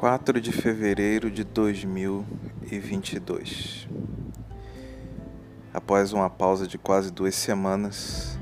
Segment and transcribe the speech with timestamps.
[0.00, 3.86] 4 de fevereiro de 2022.
[5.74, 8.38] Após uma pausa de quase duas semanas,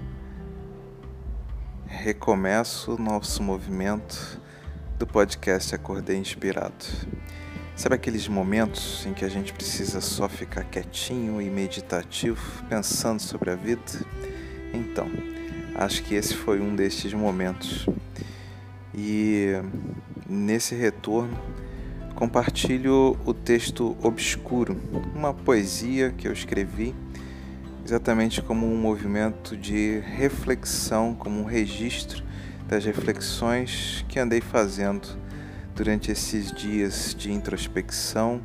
[1.84, 4.40] recomeço o nosso movimento
[5.00, 6.86] do podcast Acordei Inspirado.
[7.74, 13.50] Sabe aqueles momentos em que a gente precisa só ficar quietinho e meditativo, pensando sobre
[13.50, 13.82] a vida?
[14.72, 15.10] Então,
[15.74, 17.84] acho que esse foi um destes momentos.
[18.94, 19.60] E
[20.28, 21.36] nesse retorno
[22.18, 24.76] compartilho o texto Obscuro,
[25.14, 26.92] uma poesia que eu escrevi
[27.84, 32.24] exatamente como um movimento de reflexão, como um registro
[32.66, 35.16] das reflexões que andei fazendo
[35.76, 38.42] durante esses dias de introspecção,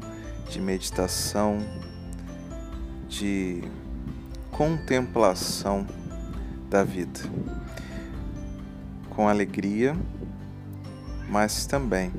[0.51, 1.57] de meditação,
[3.09, 3.63] de
[4.51, 5.84] contemplação
[6.70, 7.20] da vida.
[9.09, 9.95] Com alegria,
[11.27, 12.12] mas também,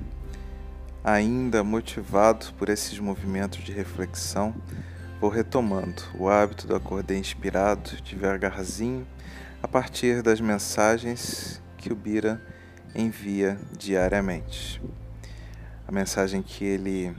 [1.02, 4.54] ainda motivado por esses movimentos de reflexão,
[5.20, 9.06] vou retomando o hábito do acordei inspirado, devagarzinho,
[9.62, 12.40] a partir das mensagens que o Bira
[12.94, 14.80] envia diariamente.
[15.86, 17.14] A mensagem que ele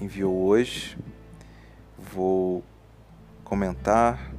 [0.00, 0.96] enviou hoje,
[1.98, 2.64] vou
[3.42, 4.32] comentar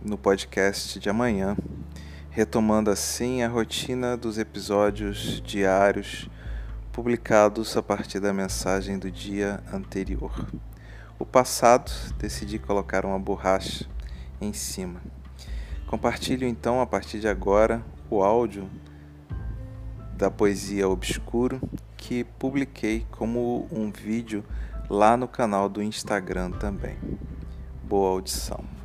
[0.00, 1.56] no podcast de amanhã
[2.38, 6.30] retomando assim a rotina dos episódios diários
[6.92, 10.46] publicados a partir da mensagem do dia anterior.
[11.18, 13.88] O passado decidi colocar uma borracha
[14.40, 15.02] em cima.
[15.88, 18.70] Compartilho então a partir de agora o áudio
[20.16, 21.60] da poesia Obscuro
[21.96, 24.44] que publiquei como um vídeo
[24.88, 26.96] lá no canal do Instagram também.
[27.82, 28.77] Boa audição.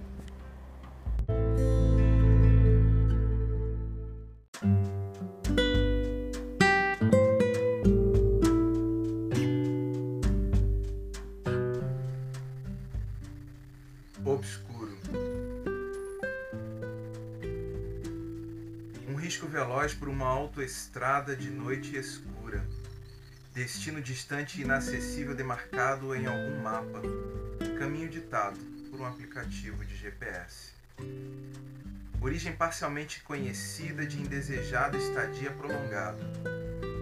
[14.54, 14.98] Obscuro.
[19.08, 22.64] Um risco veloz por uma autoestrada de noite escura.
[23.54, 27.02] Destino distante e inacessível demarcado em algum mapa.
[27.78, 28.60] Caminho ditado
[28.90, 30.72] por um aplicativo de GPS.
[32.22, 36.24] Origem parcialmente conhecida de indesejada estadia prolongada.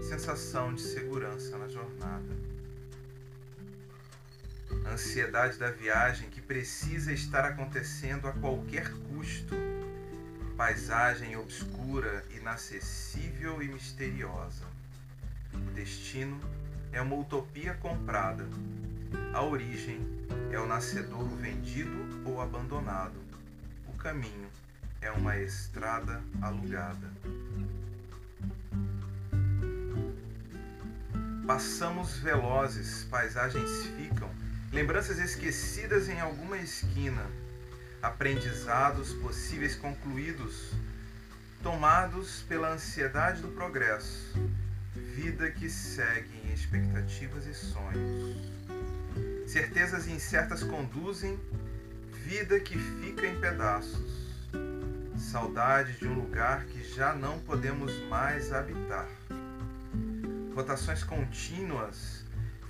[0.01, 2.51] Sensação de segurança na jornada
[4.91, 9.55] ansiedade da viagem que precisa estar acontecendo a qualquer custo.
[10.57, 14.65] Paisagem obscura, inacessível e misteriosa.
[15.53, 16.39] O destino
[16.91, 18.45] é uma utopia comprada.
[19.33, 19.99] A origem
[20.51, 23.19] é o nascedouro vendido ou abandonado.
[23.87, 24.49] O caminho
[25.01, 27.09] é uma estrada alugada.
[31.47, 34.20] Passamos velozes, paisagens ficam
[34.71, 37.25] lembranças esquecidas em alguma esquina,
[38.01, 40.71] aprendizados possíveis concluídos,
[41.61, 44.33] tomados pela ansiedade do progresso,
[45.13, 48.37] vida que segue em expectativas e sonhos.
[49.45, 51.37] Certezas incertas conduzem,
[52.23, 54.21] vida que fica em pedaços.
[55.17, 59.07] Saudade de um lugar que já não podemos mais habitar.
[60.55, 62.20] Rotações contínuas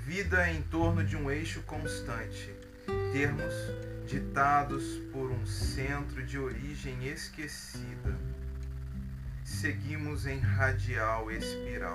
[0.05, 2.51] vida em torno de um eixo constante,
[3.13, 3.53] termos
[4.07, 8.17] ditados por um centro de origem esquecida.
[9.45, 11.93] Seguimos em radial espiral,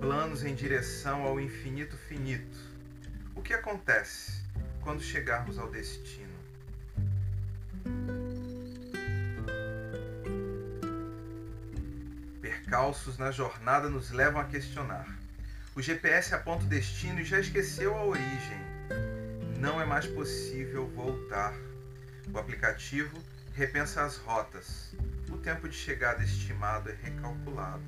[0.00, 2.58] planos em direção ao infinito finito.
[3.34, 4.44] O que acontece
[4.80, 6.32] quando chegarmos ao destino?
[12.40, 15.23] Percalços na jornada nos levam a questionar
[15.76, 18.58] o GPS aponta o destino e já esqueceu a origem.
[19.58, 21.52] Não é mais possível voltar.
[22.32, 23.18] O aplicativo
[23.54, 24.94] repensa as rotas.
[25.28, 27.82] O tempo de chegada estimado é recalculado.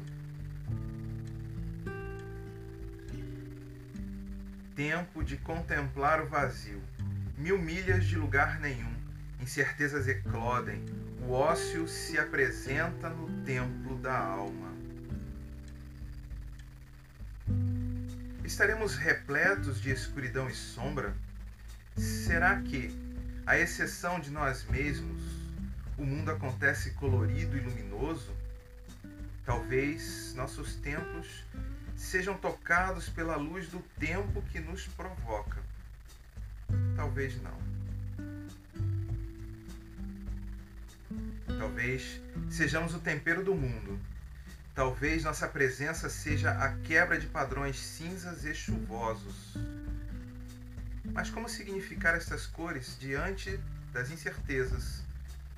[4.74, 6.82] Tempo de contemplar o vazio.
[7.38, 8.94] Mil milhas de lugar nenhum.
[9.40, 10.84] Incertezas eclodem.
[11.20, 14.74] O ócio se apresenta no templo da alma.
[18.46, 21.12] Estaremos repletos de escuridão e sombra?
[21.96, 22.96] Será que,
[23.44, 25.20] à exceção de nós mesmos,
[25.98, 28.32] o mundo acontece colorido e luminoso?
[29.44, 31.44] Talvez nossos templos
[31.96, 35.60] sejam tocados pela luz do tempo que nos provoca.
[36.94, 37.58] Talvez não.
[41.58, 43.98] Talvez sejamos o tempero do mundo
[44.76, 49.54] Talvez nossa presença seja a quebra de padrões cinzas e chuvosos.
[51.14, 53.58] Mas como significar estas cores diante
[53.90, 55.02] das incertezas,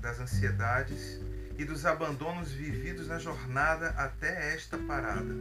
[0.00, 1.20] das ansiedades
[1.58, 5.34] e dos abandonos vividos na jornada até esta parada?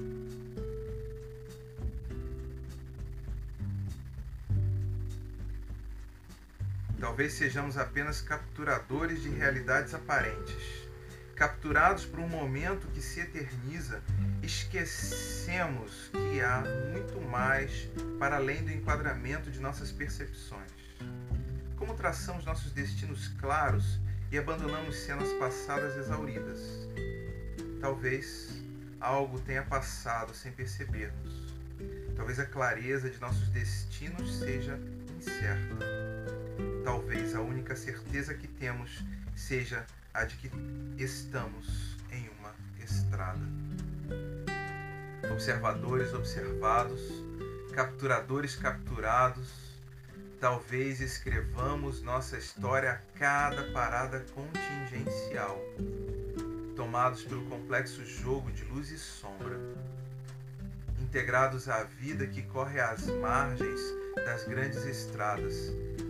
[6.99, 10.86] Talvez sejamos apenas capturadores de realidades aparentes
[11.37, 14.01] capturados por um momento que se eterniza,
[14.41, 17.87] esquecemos que há muito mais
[18.17, 20.71] para além do enquadramento de nossas percepções.
[21.77, 23.99] Como traçamos nossos destinos claros
[24.31, 26.59] e abandonamos cenas passadas exauridas?
[27.79, 28.59] Talvez
[28.99, 31.53] algo tenha passado sem percebermos.
[32.15, 34.79] Talvez a clareza de nossos destinos seja
[35.15, 35.85] incerta.
[36.83, 39.03] Talvez a única certeza que temos
[39.35, 39.85] seja
[40.17, 40.51] a de que
[40.97, 42.51] estamos em uma
[42.83, 43.45] estrada.
[45.31, 46.99] Observadores observados,
[47.71, 49.77] capturadores capturados,
[50.39, 55.61] talvez escrevamos nossa história a cada parada contingencial,
[56.75, 59.59] tomados pelo complexo jogo de luz e sombra,
[60.99, 63.79] integrados à vida que corre às margens
[64.25, 65.53] das grandes estradas,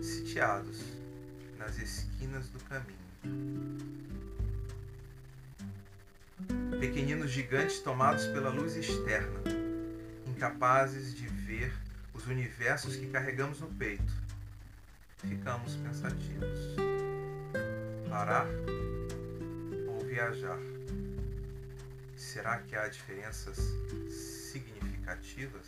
[0.02, 0.82] sitiados
[1.58, 3.07] nas esquinas do caminho.
[6.80, 9.40] Pequeninos gigantes tomados pela luz externa,
[10.26, 11.72] incapazes de ver
[12.14, 14.12] os universos que carregamos no peito.
[15.18, 16.76] Ficamos pensativos.
[18.08, 18.46] Parar
[19.88, 20.58] ou viajar?
[22.16, 23.58] Será que há diferenças
[24.10, 25.66] significativas?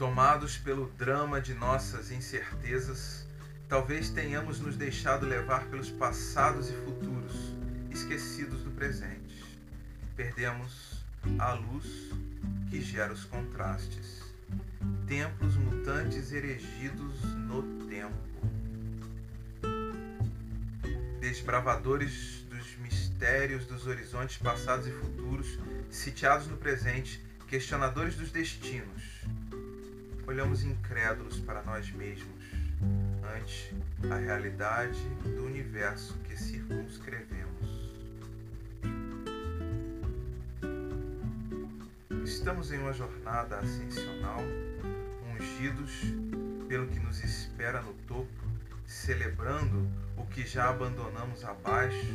[0.00, 3.26] Tomados pelo drama de nossas incertezas,
[3.68, 7.54] talvez tenhamos nos deixado levar pelos passados e futuros,
[7.90, 9.44] esquecidos do presente.
[10.16, 11.04] Perdemos
[11.38, 11.84] a luz
[12.70, 14.22] que gera os contrastes.
[15.06, 18.16] Templos mutantes erigidos no tempo.
[21.20, 25.58] Desbravadores dos mistérios dos horizontes passados e futuros,
[25.90, 29.20] sitiados no presente, questionadores dos destinos
[30.30, 32.30] olhamos incrédulos para nós mesmos
[33.36, 33.74] ante
[34.08, 37.90] a realidade do universo que circunscrevemos.
[42.24, 44.40] Estamos em uma jornada ascensional,
[45.34, 45.90] ungidos
[46.68, 48.30] pelo que nos espera no topo,
[48.86, 52.14] celebrando o que já abandonamos abaixo,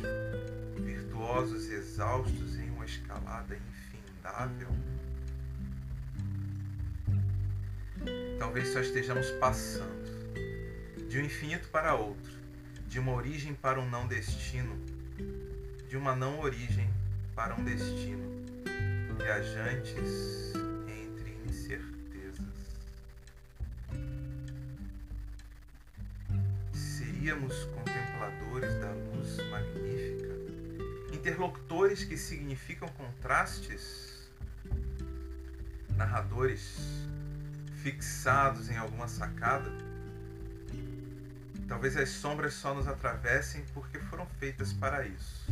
[0.82, 4.70] virtuosos exaustos em uma escalada infindável
[8.56, 10.06] talvez só estejamos passando
[11.10, 12.32] de um infinito para outro,
[12.88, 14.74] de uma origem para um não destino,
[15.86, 16.88] de uma não origem
[17.34, 18.46] para um destino,
[19.18, 20.54] viajantes
[20.88, 22.46] entre incertezas.
[26.72, 30.34] Seríamos contempladores da luz magnífica,
[31.12, 34.30] interlocutores que significam contrastes,
[35.94, 37.06] narradores
[37.86, 39.70] fixados em alguma sacada.
[41.68, 45.46] Talvez as sombras só nos atravessem porque foram feitas para isso.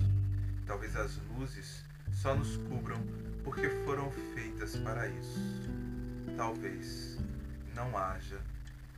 [0.67, 3.01] Talvez as luzes só nos cubram
[3.45, 5.41] porque foram feitas para isso.
[6.37, 7.21] Talvez
[7.73, 8.41] não haja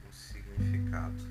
[0.08, 1.22] um significado.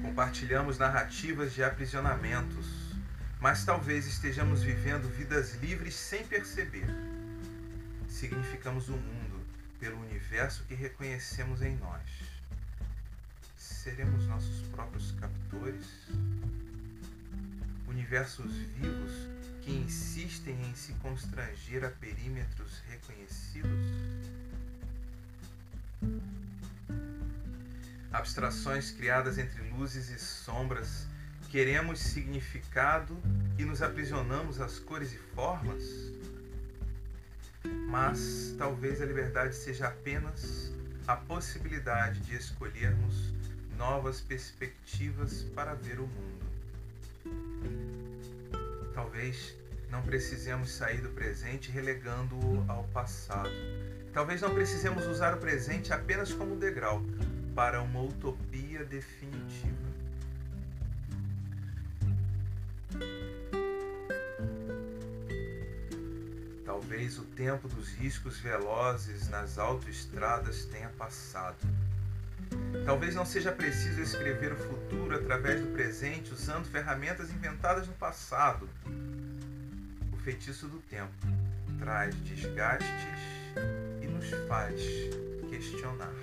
[0.00, 2.96] Compartilhamos narrativas de aprisionamentos,
[3.38, 7.09] mas talvez estejamos vivendo vidas livres sem perceber
[8.20, 9.40] significamos o mundo
[9.78, 12.02] pelo universo que reconhecemos em nós.
[13.56, 15.86] Seremos nossos próprios captores?
[17.88, 19.12] Universos vivos
[19.62, 23.86] que insistem em se constranger a perímetros reconhecidos?
[28.12, 31.06] Abstrações criadas entre luzes e sombras,
[31.48, 33.18] queremos significado
[33.58, 36.19] e nos aprisionamos às cores e formas?
[37.90, 40.72] Mas talvez a liberdade seja apenas
[41.08, 43.34] a possibilidade de escolhermos
[43.76, 46.46] novas perspectivas para ver o mundo.
[48.94, 49.56] Talvez
[49.90, 53.50] não precisemos sair do presente relegando-o ao passado.
[54.12, 57.02] Talvez não precisemos usar o presente apenas como degrau
[57.56, 59.89] para uma utopia definitiva.
[66.80, 71.58] Talvez o tempo dos riscos velozes nas autoestradas tenha passado.
[72.86, 78.66] Talvez não seja preciso escrever o futuro através do presente usando ferramentas inventadas no passado.
[80.10, 81.12] O feitiço do tempo
[81.78, 83.20] traz desgastes
[84.02, 84.80] e nos faz
[85.50, 86.14] questionar.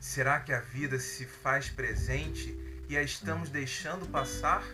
[0.00, 4.64] Será que a vida se faz presente e a estamos deixando passar?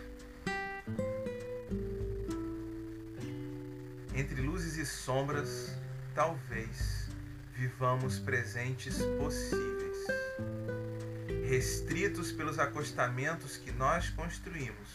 [4.19, 5.77] Entre luzes e sombras,
[6.13, 7.07] talvez
[7.53, 9.97] vivamos presentes possíveis,
[11.47, 14.89] restritos pelos acostamentos que nós construímos,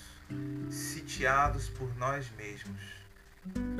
[0.70, 2.82] sitiados por nós mesmos.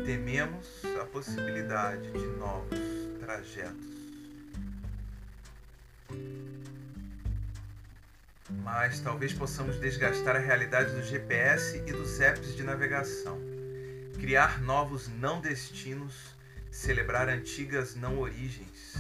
[0.07, 0.67] Tememos
[0.99, 2.79] a possibilidade de novos
[3.21, 3.95] trajetos.
[8.63, 13.54] Mas talvez possamos desgastar a realidade do GPS e dos apps de navegação
[14.25, 16.35] criar novos não destinos,
[16.71, 18.95] celebrar antigas não origens,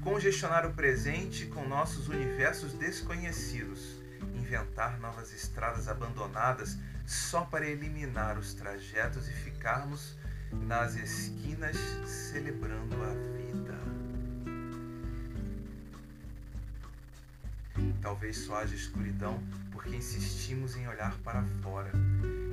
[0.00, 4.00] congestionar o presente com nossos universos desconhecidos,
[4.34, 10.16] inventar novas estradas abandonadas só para eliminar os trajetos e ficarmos
[10.50, 11.76] nas esquinas
[12.06, 13.78] celebrando a vida.
[18.00, 19.38] Talvez só haja escuridão
[19.70, 21.92] porque insistimos em olhar para fora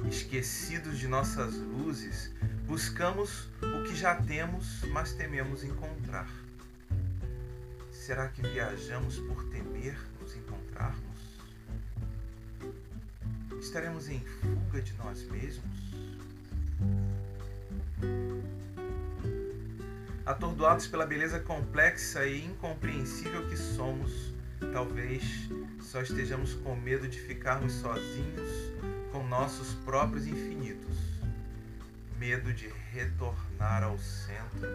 [0.09, 2.33] esquecidos de nossas luzes,
[2.65, 6.27] buscamos o que já temos, mas tememos encontrar.
[7.91, 11.19] Será que viajamos por temer nos encontrarmos?
[13.59, 15.79] Estaremos em fuga de nós mesmos?
[20.25, 24.33] Atordoados pela beleza complexa e incompreensível que somos,
[24.73, 25.23] talvez
[25.81, 28.68] só estejamos com medo de ficarmos sozinhos
[29.29, 30.98] nossos próprios infinitos,
[32.17, 34.67] medo de retornar ao centro,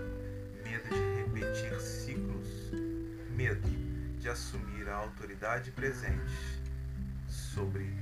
[0.62, 2.70] medo de repetir ciclos,
[3.34, 3.68] medo
[4.20, 6.62] de assumir a autoridade presente
[7.28, 7.92] sobre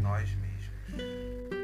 [0.00, 1.58] nós mesmos.